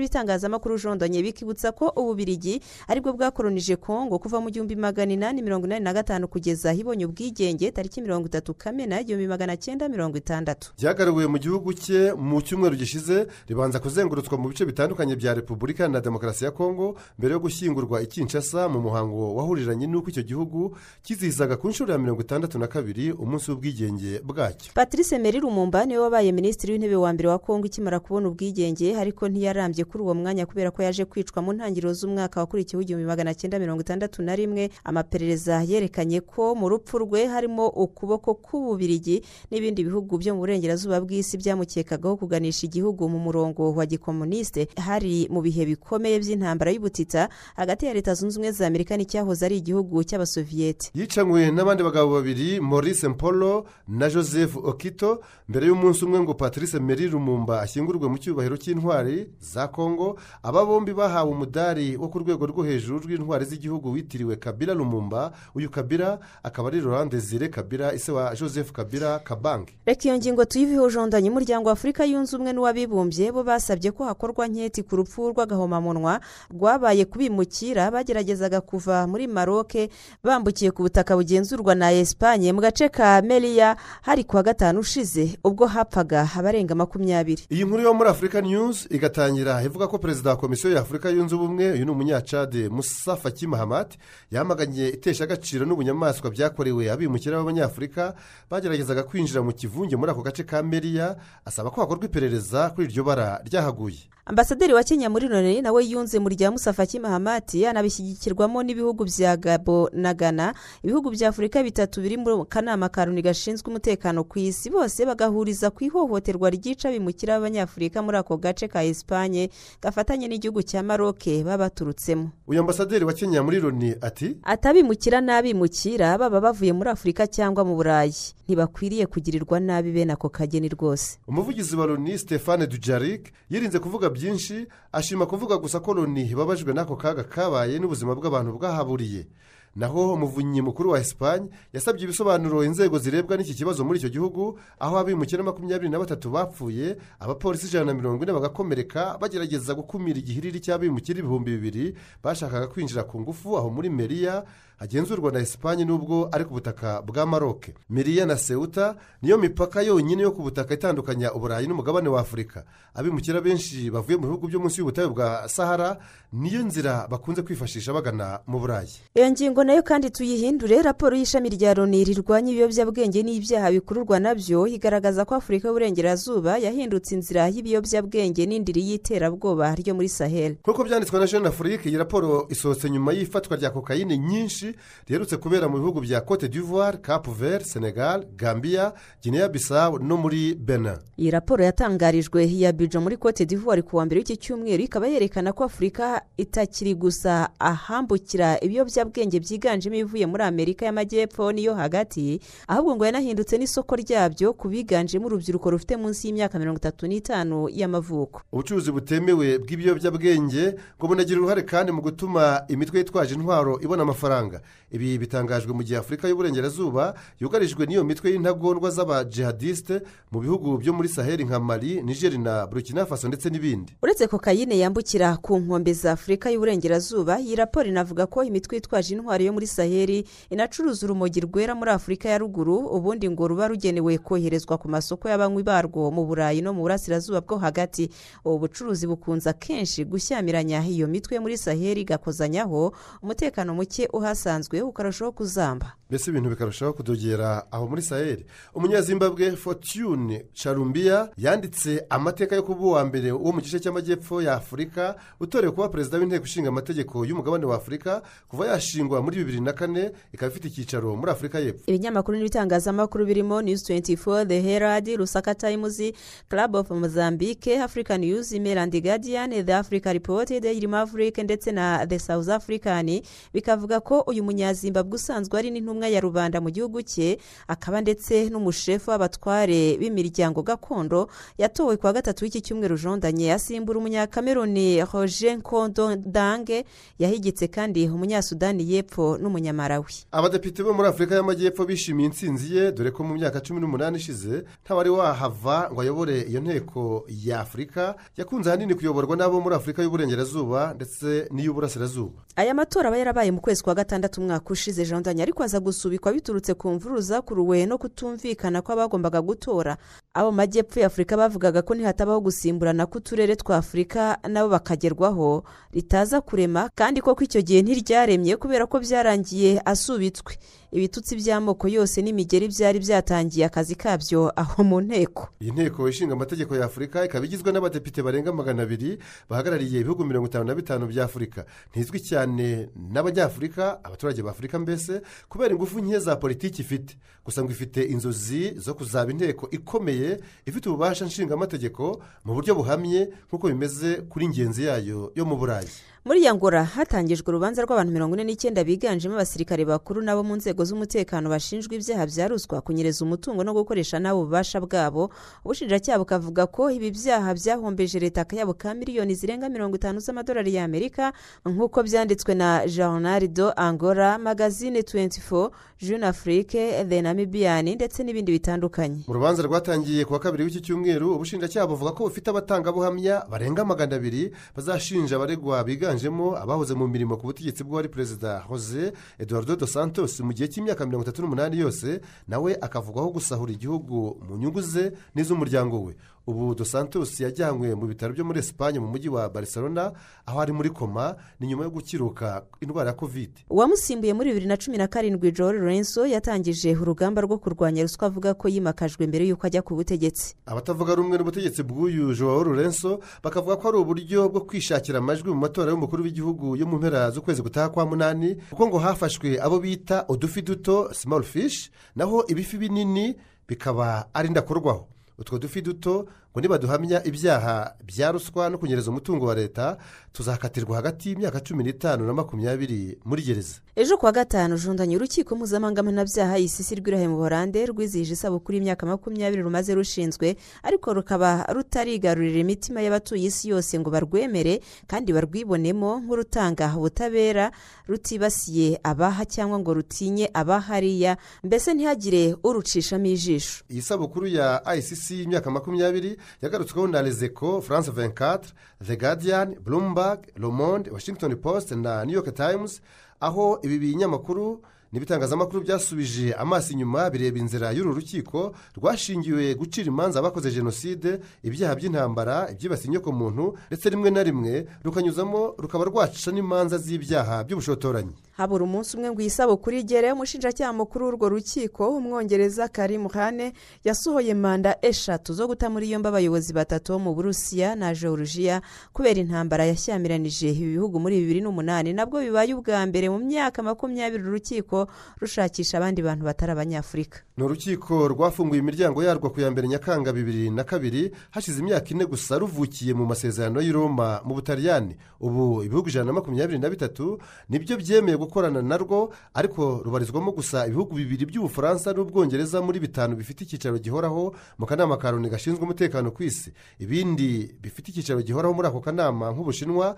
[0.49, 5.65] n'ibitangazamakuru jondanye bikibutsa ko ububirigi ari bwo bwakoronije kongo kuva mu gihumbi magana inani mirongo
[5.67, 10.73] inani na gatanu kugeza ibonye ubwigenge tariki mirongo itatu kamena igihumbi magana cyenda mirongo itandatu.
[10.79, 16.01] Ryagaruwe mu gihugu cye mu cyumweru gishize ribanza kuzengurutswa mu bice bitandukanye bya repubulika na
[16.01, 21.57] demokarasi ya kongo mbere yo gushyingurwa i kinshasa mu muhango wahuriranye n'uko icyo gihugu kizihizaga
[21.57, 24.71] ku nshuro ya mirongo itandatu na kabiri umunsi w'ubwigenge bwacyo.
[24.73, 28.95] Patrice meri rumumba ni we wabaye minisitiri w'intebe wa mbere wa kongo ikimara kubona ubwigenge
[28.97, 33.33] ariko ntiyarambye kuri uwo mwanya kubera ko yaje kwicwa mu ntangiriro z'umwaka wakurikiyeho igihumbi magana
[33.35, 39.83] cyenda mirongo itandatu na rimwe amaperereza yerekanye ko mu rupfu rwe harimo ukuboko k'ububirigi n'ibindi
[39.83, 45.65] bihugu byo mu burengerazuba bw'isi byamukekagaho kuganisha igihugu mu murongo wa gikomunisite hari mu bihe
[45.65, 51.51] bikomeye by'intambara y'ubutita hagati ya leta zunze ubumwe za amerika n'icyahoze ari igihugu cy'abasoviyete yicanywe
[51.51, 57.61] n'abandi bagabo babiri maurice mpolo na joseph okito mbere y'umunsi umwe ngo patrice meri rumumba
[57.61, 62.99] ashyingurwe mu cyubahiro cy'intwari za kongo aba bombi bahawe umudari wo ku rwego rwo hejuru
[62.99, 68.71] rw'intwari z'igihugu witiriwe kabira rumumba uyu kabira akaba ari laurent desire kabira ise wa joseph
[68.71, 69.73] kabira kabange.
[69.85, 74.47] Reka iyo ngingo tuyiveho jondanye umuryango wa afurika yunze ubumwe n'uw'abibumbye bo basabye ko hakorwa
[74.47, 76.19] nketi ku rupfu rw'agahomamunwa
[76.51, 77.91] rwabaye kubimukira.
[77.91, 79.89] Bageragezaga kuva muri maroke
[80.23, 85.65] bambukiye ku butaka bugenzurwa na esipanye mu gace ka meriya hari kuwa gatanu ushize ubwo
[85.65, 87.47] hapfaga abarenga makumyabiri.
[87.49, 91.35] Iyi nkuru yo muri afurika news igatangira ivuga ko perezida wa komisiyo ya afurika yunze
[91.35, 93.87] ubumwe uyu ni umunyacade musa faki mahamad
[94.31, 98.13] yamaganye iteshagaciro n'ubunyamaswa byakorewe abimukira b'abanyafurika
[98.49, 103.03] bageragezaga kwinjira mu kivunge muri ako gace ka meriya asaba ko hakorwa iperereza kuri iryo
[103.03, 103.99] bara ryahaguye.
[104.29, 109.89] Ambasaderi wa kenya muri none nawe yunze mu rya musafaki mahamati anabishyigikirwamo n'ibihugu bya gabo
[109.93, 114.69] na ghana ibihugu bya afurika bitatu biri mu kanama ka loni gashinzwe umutekano ku isi
[114.69, 119.49] bose bagahuriza ku ihohoterwa ryica bimukira b'abanyafurika muri ako gace ka esipanye
[119.81, 126.17] gafatanye n'igihugu cya maroke baba baturutsemo uyu ambasaderi wa kenya muri loni ati atabimukira n'abimukira
[126.21, 128.13] baba bavuye muri afurika cyangwa mu burayi.
[128.53, 131.19] Ntibakwiriye kugirirwa nabi bene ako kageni rwose.
[131.27, 136.95] Umuvugizi wa loni stefane dujarik yirinze kuvuga byinshi ashima kuvuga gusa ko loni babajwe n'ako
[136.97, 139.27] kaga kabaye n'ubuzima bw'abantu bwahaburiye.
[139.75, 144.97] Naho umuvunyi mukuru wa esipanye yasabye ibisobanuro inzego zirebwa n'iki kibazo muri icyo gihugu aho
[144.97, 151.19] abimukira makumyabiri na batatu bapfuye abapolisi ijana na mirongo ine bagakomereka bagerageza gukumira igihiriri cy'abimukira
[151.21, 154.41] ibihumbi bibiri bashakaga kwinjira ku ngufu aho muri meriya
[154.79, 160.21] hagenzurwa na esipanye n'ubwo ari ku butaka bwa maroke meriya na sewuta niyo mipaka yonyine
[160.23, 162.63] yo ku butaka itandukanya uburayi n'umugabane wa afurika.
[162.93, 165.97] Abimukira benshi bavuye mu bihugu byo munsi y'ubutayu bwa sahara
[166.33, 168.89] niyo nzira bakunze kwifashisha bagana mu burayi.
[169.15, 174.35] Iyo ngingo na yo kandi tuyihindure raporo y'ishami rya loni rirwanya ibiyobyabwenge n'ibyaha bikururwa na
[174.35, 180.55] byo igaragaza ko afurika y'uburengerazuba yahindutse inzira y'ibiyobyabwenge n'indiri y'iterabwoba ryo muri sahel.
[180.63, 184.68] Nk'uko byanditswe na jeune afurike iyi raporo isohotse nyuma y'ifatwa rya kokayine nyinshi
[185.07, 190.55] riherutse kubera mu bihugu bya cote d'ivoire cape vert senegal gambia guinea bissau no muri
[190.55, 190.97] benin.
[191.17, 195.53] Iyi raporo yatangarijwe ya bijo muri cote d'ivoire ku wa mbere w'iki cyumweru ikaba yerekana
[195.53, 203.05] ko afurika itakiri gusa ahambukira ibiyobyabwenge byiganjemo ibivuye muri amerika y'amajyepfo n'iyo hagati ahubwo ngo
[203.05, 208.41] yanahindutse n'isoko ryabyo ku biganjemo urubyiruko rufite munsi y'imyaka mirongo itatu n'itanu y'amavuko.
[208.51, 214.58] Ubucuruzi butemewe bw'ibiyobyabwenge ngo bunagira uruhare kandi mu gutuma imitwe yitwaje intwaro ibona amafaranga.
[214.91, 221.09] Ibi bitangajwe mu gihe afurika y'uburengerazuba yugarijwe n'iyo mitwe y'intagondwa z'abajihadisite mu bihugu byo muri
[221.09, 223.93] saheli nka mali nigeri na burkina faso ndetse n'ibindi.
[224.03, 229.43] Uretse kokayine yambukira ku nkombe za afurika y'uburengerazuba iyi raporo inavuga ko imitwe yitwaje intwaro
[229.43, 234.77] yo muri saheli inacuruza urumogi rwera muri afurika ya ruguru ubundi ngo ruba rugenewe koherezwa
[234.77, 238.09] ku masoko y'abanywi barwo mu burayi no mu burasirazuba bwo hagati.
[238.45, 242.93] Ubu bucuruzi bukunze akenshi gushyamiranya iyo mitwe muri saheli igakozanyaho
[243.23, 244.07] umutekano muke
[244.49, 245.93] uhasanzwe ukarushaho kuzamba.
[246.09, 253.05] Mbese ibintu bikarushaho kudogera aho muri saheli umunyazimbabwe fortune charumbiya yanditse amateka yo kuba uwa
[253.05, 257.75] mbere wo mu gice cy'amajyepfo ya afurika utorewe kuba perezida w'inteko ishinga amategeko y'umugabane wa
[257.75, 261.83] afurika kuva yashingwa muri bibiri na kane ikaba ifite icyicaro muri afurika y'epfo.
[261.87, 266.01] Ibinyamakuru n'ibitangazamakuru birimo news 24 the herald rusaka times
[266.49, 272.19] club of mozambique africa news mail guardian the africa report daily maverick ndetse na the
[272.19, 273.21] south african.
[273.53, 279.09] Bikavuga ko uyu munyazimbabwe usanzwe ari n'intumwa ya rubanda mu gihugu cye akaba ndetse n'umushefu
[279.11, 283.53] w'abatware b'imiryango gakondo yatowe ku wa gatatu w'iki cyumweru jondanye.
[283.53, 286.85] Asimbura umunyakameruni roger nkondo dange
[287.19, 290.25] yahigitse kandi umunyasudani y'epfo n'umunyamarawi.
[290.31, 294.63] Abadepite bo muri afurika y'amajyepfo bishimiye intsinzi ye dore ko mu myaka cumi n'umunani ishize
[294.85, 298.15] ntawari wahava ngo ayobore iyo nteko ya afurika.
[298.37, 302.41] Yakunze ahanini kuyoborwa n'abo muri afurika y'uburengerazuba ndetse n'iy'uburasirazuba.
[302.55, 306.73] Aya matora aba yarabaye mu kwezi kwa gatandatu umwaka ushize jondanye ariko aza gusubikwa biturutse
[306.73, 309.97] ku mvururu zakuruwe no kutumvikana kw'abagombaga gutora.
[310.33, 315.63] Abo majyepfo y'afurika bavugaga ko nihatabaho gusimburana k'uturere twa afurika nabo bakagerwaho.
[315.95, 320.59] Ritaza kurema kandi koko icyo gihe ntiryaremye kubera ko byarangiye asubitswe.
[320.91, 325.47] Ibitutsi by'amoko yose n'imigeri byari byatangiye akazi kabyo aho mu nteko.
[325.61, 329.17] Iyi nteko ishinga amategeko ya afurika ikaba igizwe n'abadepite barenga magana abiri
[329.49, 335.21] bahagarariye ibihugu mirongo itanu na bitanu bya afurika ntizwi cyane n'abanyafurika abaturage ba afurika mbese
[335.49, 337.17] kubera ingufu nke za politiki ifite.
[337.45, 343.67] Gusa ngo ifite inzozi zo kuzaba inteko ikomeye ifite ububasha nshingamategeko mu buryo buhamye nk'uko
[343.69, 345.89] bimeze kuri ingenzi yayo yo mu burayi.
[346.25, 351.49] Muri yangora hatangijwe urubanza rw'abantu mirongo ine n'icyenda biganjemo abasirikare bakuru nabo mu nzego z'umutekano
[351.49, 355.31] bashinjwa ibyaha bya ruswa kunyereza umutungo no gukoresha nabi ububasha bwabo.
[355.65, 361.31] Ubushinjacyaha bukavuga ko ibi byaha byahombeje leta akayabo ka miliyoni zirenga mirongo itanu z'amadolari y'amerika
[361.65, 365.71] nk'uko byanditswe na journal do angola magazine 24
[366.03, 369.23] jeune afrique the namibian ndetse n'ibindi bitandukanye.
[369.27, 374.15] Mu rubanza rwatangiye ku wa kabiri w'iki cyumweru ubushinjacyaha buvuga ko bufite abatangabuhamya barenga magana
[374.19, 380.39] abiri bazashinja abaregwa biganjemo abahoze mu mirimo ku butegetsi bw'uwari perezida jose eduardo dos santos
[380.41, 386.01] mu gihe cy'imyaka mirongo itatu n'umunani yose nawe akavugwaho gusahura igihugu mu nyungu ze n'iz'umuryango
[386.03, 386.15] we.
[386.49, 390.11] Ubu dos santos yajyanywe mu bitaro byo muri esipanye mu mujyi wa barcelona
[390.45, 394.77] aho ari muri koma ni nyuma yo gukiruka indwara ya kovide uwamusimbuye muri bibiri na
[394.77, 399.67] cumi na karindwi joel lorenzo yatangije urugamba rwo kurwanya ruswa avuga ko yimakajwe mbere y'uko
[399.67, 400.55] ajya ku butegetsi.
[400.65, 405.91] Abatavuga rumwe n'ubutegetsi bw'uyu joel lorenzo bakavuga ko ari uburyo bwo kwishakira amajwi mu matora
[405.91, 410.61] y'umukuru w'igihugu yo mu mpera z'ukwezi gutaha kwa munani kuko ngo hafashwe abo bita udufi
[410.61, 413.35] duto small fish naho ibifi binini
[413.67, 415.07] bikaba ari ndakorwaho.
[415.39, 416.27] Utwo dufi duto
[416.59, 419.97] ngo nibaduhamya ibyaha bya ruswa no kunyereza umutungo wa leta
[420.33, 423.79] tuzakatirwa hagati y'imyaka cumi n'itanu na makumyabiri muri gereza.
[423.95, 429.61] Ejo kuwa gatanu jundanye urukiko mpuzamahanga mpanabyaha isisi rw'irahe mu buhorande rwizihije isabukuru y'imyaka makumyabiri
[429.63, 437.71] rumaze rushinzwe ariko rukaba rutarigarurira imitima y'abatuye isi yose ngo barwemere kandi barwibonemo nk'urutanga ubutabera
[438.07, 443.83] rutibasiye abaha cyangwa ngo rutinye abahariya mbese ntihagire urucishamo ijisho.
[443.89, 448.59] Iyi sabukuru ya icc y'imyaka makumyabiri yagarutsweho na rezeko france 24
[449.07, 453.01] the guardian bloomberg le monde washington post na new york times
[453.39, 454.81] aho ibi binyamakuru
[455.13, 462.69] n'ibitangazamakuru byasubije amaso inyuma bireba inzira y'uru rukiko rwashingiwe gucira imanza abakoze jenoside ibyaha by'intambara
[462.71, 468.35] ibyibasiye inyokomuntu ndetse rimwe na rimwe rukanyuzamo rukaba rwaca n'imanza z'ibyaha by'ubushotoranyi.
[468.59, 473.71] Habura umunsi umwe ngo iyi sabukuru igere umushinjacyaha mukuru w'urwo rukiko umwongereza karimu hane
[474.03, 478.81] yasohoye manda eshatu zo guta muri yombi abayobozi batatu bo mu burusiya na georgia
[479.15, 482.11] kubera intambara yashyamiranyije ibi bihugu muri bibiri n'umunani.
[482.13, 485.07] Nabwo bibaye ubwa mbere mu myaka makumyabiri urukiko
[485.39, 487.39] rushakisha abandi bantu batari abanyafurika.
[487.57, 492.25] Ni urukiko rwafunguye imiryango yarwo ku ya mbere nyakanga bibiri na kabiri hashize imyaka ine
[492.27, 495.15] gusa ruvukiye mu masezerano y'i Roma mu butaliyani.
[495.39, 500.87] Ubu ibihugu ijana na makumyabiri na bitatu ni byo byemeye gukorana narwo ariko rubarizwamo gusa
[500.89, 506.31] ibihugu bibiri by'ubufaransa n'ubwongereza muri bitanu bifite icyicaro gihoraho mu kanama ka loni gashinzwe umutekano
[506.33, 506.73] ku isi.
[506.99, 510.15] Ibindi bifite icyicaro gihoraho muri ako kanama nk'ubushinwa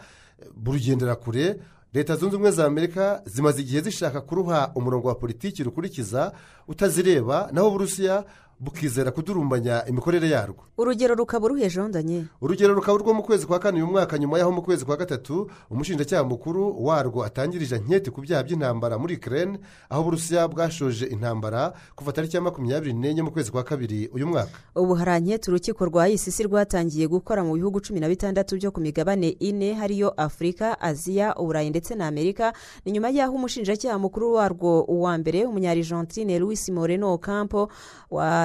[0.55, 1.59] burugendera kure
[1.93, 6.31] leta zunze ubumwe za amerika zimaze igihe zishaka kuruha umurongo wa politiki rukurikiza
[6.67, 8.23] utazireba naho uburusiya
[8.62, 10.63] bukizera kudurumbanya imikorere yarwo.
[10.78, 14.62] Urugero rukaba uruhejondanye urugero rukaba urwo mu kwezi kwa kane uyu mwaka nyuma y'aho mu
[14.62, 20.47] kwezi kwa gatatu umushinjacyaha mukuru warwo atangirije nketi ku byaha by'intambara muri kerene aho uburusiya
[20.47, 24.52] bwashoje intambara kuva tariki ya makumyabiri n'enye mu kwezi kwa kabiri uyu mwaka.
[24.76, 28.82] Ubu hari anketi urukiko rwa isisi rwatangiye gukora mu bihugu cumi na bitandatu byo ku
[28.82, 32.54] migabane ine hariyo afurika aziya uburayi ndetse na amerika.
[32.86, 37.69] Ni nyuma y'aho umushinjacyaha mukuru warwo uwa mbere umunyarigentine louis moreno campo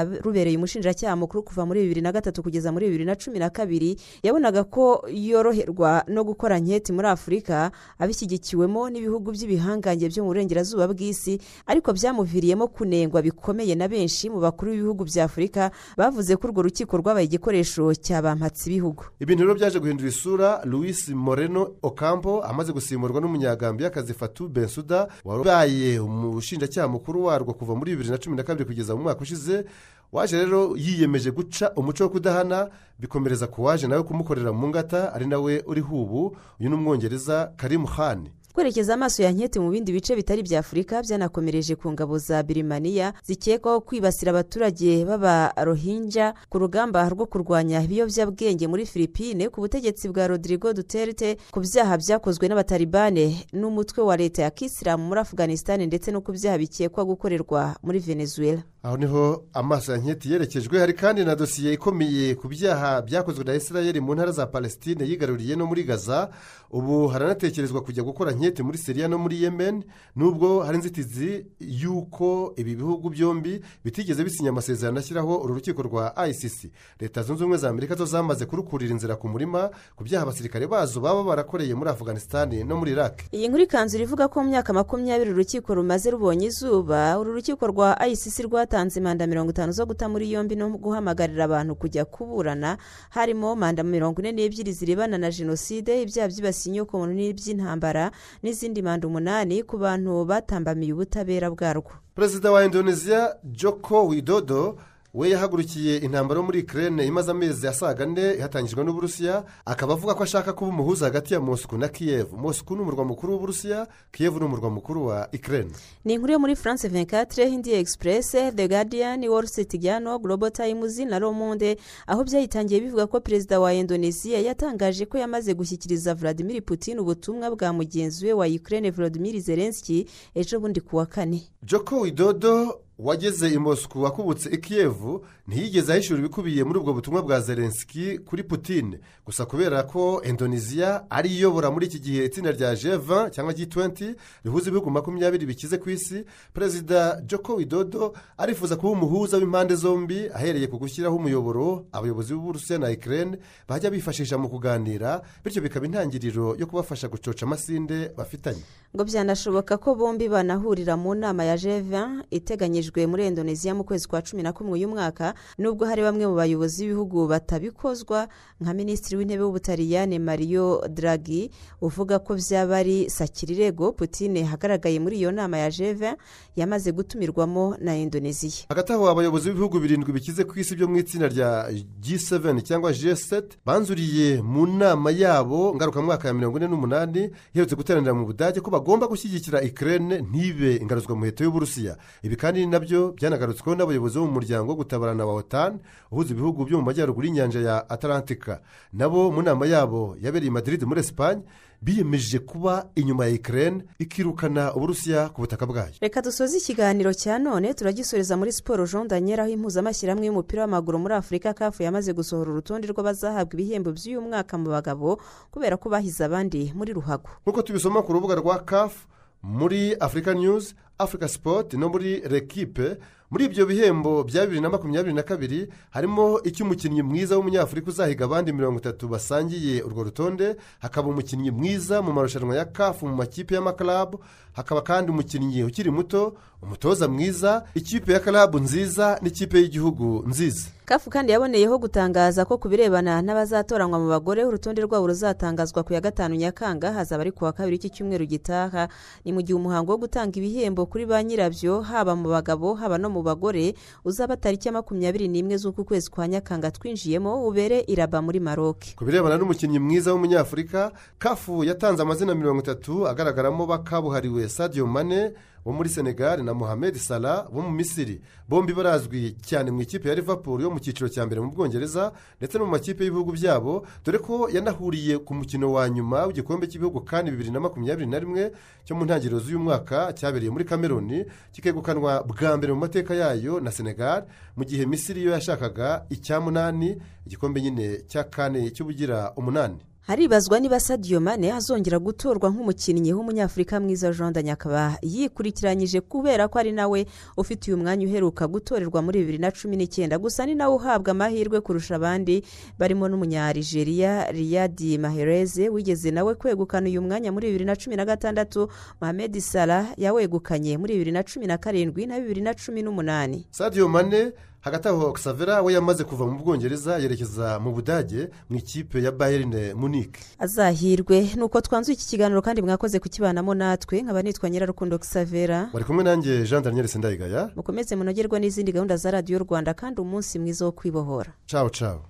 [0.07, 3.97] warubereye umushinjacyaha mukuru kuva muri bibiri na gatatu kugeza muri bibiri na cumi na kabiri
[4.23, 11.41] yabonaga ko yoroherwa no gukora nketi muri afurika abishyigikiwemo n'ibihugu by'ibihangange byo mu burengerazuba bw'isi
[11.67, 16.97] ariko byamuviriyemo kunengwa bikomeye na benshi mu bakuru b'ibihugu bya afurika bavuze ko urwo rukiko
[16.97, 23.21] rwabaye igikoresho cya bampatsi ibihugu ibintu rero byaje guhindura isura louis moreno ocampo amaze gusimburwa
[23.21, 28.95] n'umunyagambiyakazi fatu bensuda wabaye umushinjacyaha mukuru warwo kuva muri bibiri na cumi na kabiri kugeza
[28.97, 29.65] mu mwaka ushize
[30.13, 35.27] waje rero yiyemeje guca umuco wo kudahana bikomereza ku waje nawe kumukorera mu ngata ari
[35.27, 40.17] nawe uriho ubu uyu ni umwongereza karimu hane kwerekeza amaso ya nketi mu bindi bice
[40.17, 47.27] bitari bya afurika byanakomereje ku ngabo za birimaniya zikekwaho kwibasira abaturage b'abarohinja ku rugamba rwo
[47.27, 54.17] kurwanya ibiyobyabwenge muri filipine ku butegetsi bwa rodrigo duterte ku byaha byakozwe n'abatalibane n'umutwe wa
[54.17, 58.63] leta ya kisilamu muri afganisitani ndetse no ku byaha bikekwa gukorerwa muri venezuela.
[58.87, 63.45] Aho ni ho amaso ya nketi yerekejwe hari kandi na dosiye ikomeye ku byaha byakozwe
[63.45, 66.31] na israel mu ntara za palestine yigaruriye no muri gaza.
[66.71, 69.85] Ubu haranatekerezwa kujya gukora nketi muri seriya no muri yemen
[70.17, 76.71] nubwo hari inzitizi y'uko ibi bihugu byombi bitigeze bisinya amasezerano ashyiraho uru rukiko rwa icc
[77.01, 81.01] leta zunze ubumwe za amerika zo zamaze kurukurira inzira ku murima ku byaha abasirikare bazo
[81.01, 83.23] baba barakoreye muri afganisitani no muri iraq.
[83.33, 87.95] Iyi nkuru ikanzu ivuga ko mu myaka makumyabiri urukiko rumaze rubonye izuba uru rukiko rwa
[88.09, 88.39] icc
[88.77, 92.77] rwatanze manda mirongo itanu zo guta muri yombi no guhamagarira abantu kujya kuburana
[93.11, 98.11] harimo manda mirongo ine n'ebyiri zirebana na jenoside ibyaha byibasiye inyokomuntu n'iby'intambara
[98.43, 101.93] n'izindi manda umunani ku bantu batambamiye ubutabera bwarwo.
[102.15, 104.77] Perezida wa indonesia joko widodo
[105.17, 110.53] we yahagurukiye intambara muri ikirere imaze amezi asaga ane ihatangijwe n'uburusiya akaba avuga ko ashaka
[110.53, 114.71] kuba umuhuza hagati ya mosiko na kiyevu mosiko ni umurwa mukuru w'uburusiya kiyevu ni umurwa
[114.71, 115.69] mukuru wa ikirere
[116.05, 120.99] ni inkuru yo muri france 24 hindi express the guardian wall street journal global times
[120.99, 121.77] na romonde.
[122.07, 127.73] Aho byayitangiye bivuga ko perezida wa indonesia yatangaje ko yamaze gushyikiriza vladimir putin ubutumwa bwa
[127.73, 131.43] mugenzi we wa ikirere vladimir zelensky ejo bundi ku wa kane.
[131.63, 137.41] Joko widodo wageze i mosiko wakubutse i kiyevu ntiyigeze ahishura ibikubiye muri ubwo butumwa bwa
[137.41, 143.31] zelensky kuri putine gusa kubera ko indonesia ari iyobora muri iki gihe itsinda rya g20
[143.31, 149.75] cyangwa g20 rihuza ibihugu makumyabiri bikize ku isi perezida joko widodo arifuza kuba umuhuza w'impande
[149.75, 155.87] zombi ahereye ku gushyiraho umuyoboro abayobozi b'uburusiya na ikirere bajya bifashisha mu kuganira bityo bikaba
[155.87, 158.63] intangiriro yo kubafasha gucoca amasinde bafitanye.
[158.97, 164.23] Ngo byanashoboka ko bombi banahurira mu nama ya g20 iteganyijwe muri indoneziya mu kwezi kwa
[164.23, 168.29] cumi na kumwe uyu mwaka nubwo hari bamwe mu bayobozi b'ibihugu batabikozwa
[168.61, 175.33] nka minisitiri w'intebe w'ubutaliyane mario draghi uvuga ko byaba ari sakirirego putine hagaragaye muri iyo
[175.33, 176.17] nama ya jeve
[176.57, 181.29] yamaze gutumirwamo na indoneziya hagati aho abayobozi b'ibihugu birindwi bikize ku isi byo mu itsinda
[181.29, 181.69] rya
[182.01, 188.27] g7 cyangwa g7 banzuriye mu nama yabo ngarukamwaka ya mirongo ine n'umunani iherutse guteranira mu
[188.27, 191.97] budage ko bagomba gushyigikira ikirere ntibe ingaruzwamuheto y'uburusiya.
[192.23, 195.79] Ibi kandi ni na byo byanagarutsweho n'abayobozi bo mu muryango wo gutabarana wa otan
[196.11, 198.61] uhuza ibihugu byo mu majyaruguru y'inyanja ya atalantika
[198.93, 201.43] nabo mu nama yabo yabereye madrid muri esipanye
[201.83, 205.93] biyemeje kuba inyuma ya ikirere ikirukana uburusiya ku butaka bwayo.
[206.01, 211.15] Reka dusoze ikiganiro cya none turagisoreza muri siporo jean daniel aho impuzamashyirahamwe y'umupira w'amaguru muri
[211.15, 215.21] afurika kafu yamaze gusohora urutonde rw'abazahabwa ibihembo by'uyu mwaka mu bagabo
[215.53, 217.29] kubera ko bahize abandi muri ruhago.
[217.45, 219.05] Nk'uko tubisoma ku rubuga rwa kafu
[219.45, 222.97] muri afurika news afurika sipoti no muri rekipe
[223.31, 228.53] muri ibyo bihembo bya bibiri na makumyabiri na kabiri harimo icy'umukinnyi mwiza w'umunyafurika uzahiga abandi
[228.53, 234.21] mirongo itatu basangiye urwo rutonde hakaba umukinnyi mwiza mu marushanwa ya kafu mu makipe y'amakarabu
[234.53, 240.69] hakaba kandi umukinnyi ukiri muto umutoza mwiza ikipe ya karabu nziza n'ikipe y'igihugu nziza.
[240.87, 246.01] Kafu kandi yaboneyeho gutangaza ko ku birebana n'abazatoranywa mu bagore urutonde rwabo ruzatangazwa ku ya
[246.01, 248.87] gatanu nyakanga hazaba ari ku wa kabiri cy'icyumweru gitaha.
[249.27, 253.11] Ni mu gihe umuhango wo gutanga ibihembo kuri ba nyirabyo haba mu bagabo haba no
[253.11, 253.75] mu bagore
[254.07, 259.03] uzaba tariki ya makumyabiri n'imwe z'uku kwezi kwa nyakanga twinjiyemo ubere iraba muri maroke ku
[259.05, 265.35] birebana n'umukinnyi mwiza w'umunyafurika kafu yatanze amazina mirongo itatu agaragaramo bakabuhariwe sadio mane
[265.67, 268.21] wo muri senegal na mohamed salah wo mu misiri.
[268.49, 272.59] Bombi barazwi cyane mu ikipe ya liverpool yo mu cyiciro cya mbere mu bwongereza ndetse
[272.59, 277.31] no mu makipe y'ibihugu byabo dore ko yanahuriye ku mukino wa nyuma w'igikombe cy'ibihugu kandi
[277.35, 278.53] bibiri na makumyabiri na rimwe
[278.87, 283.71] cyo mu ntangiriro z'uyu mwaka cyabereye muri cameroon kikegukanwa bwa mbere mu mateka yayo na
[283.75, 284.25] senegal
[284.57, 286.95] mu gihe misiri yo yashakaga icya munani
[287.27, 289.83] igikombe nyine cya kane cy'ubugira umunani.
[290.07, 296.73] Haribazwa niba sadio mane azongera gutorwa nk'umukinnyi w'umunyafurika mwiza jean akaba yikurikiranyije kubera ko ari
[296.73, 300.19] nawe ufite uyu mwanya uheruka gutorerwa muri bibiri na cumi n'icyenda.
[300.19, 302.45] Gusa ni nawe uhabwa amahirwe kurusha abandi
[302.79, 308.69] barimo n'umunyarigeriya riyadi mahereze wigeze nawe kwegukana uyu mwanya muri bibiri na cumi na gatandatu.
[309.01, 313.47] Mohamed salah yawegukanye muri bibiri na cumi na karindwi na bibiri na cumi n'umunani.
[313.51, 314.33] Sadio mane
[314.67, 319.75] hagati aho Xavera we yamaze kuva mu bwongereza yerekeza mu budage mu ikipe ya bayerine
[319.75, 321.17] munike azahirwe.
[321.39, 326.43] Nuko twanzuye iki kiganiro kandi mwakoze kukibanamo natwe nkaba nitwa nyirarukundo Xavera bari kumwe nanjye
[326.49, 327.51] jean daniel sendayigaya.
[327.57, 331.31] Mukomeze munogerwa n'izindi gahunda za radiyo rwanda kandi umunsi mwiza wo kwibohora.
[331.51, 332.03] Cawo cawo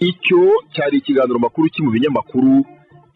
[0.00, 0.40] icyo
[0.74, 2.64] cyari ikiganiro makuru ki mu binyamakuru